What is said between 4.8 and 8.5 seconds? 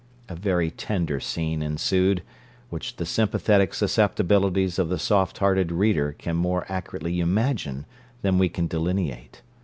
the soft hearted reader can more accurately imagine than we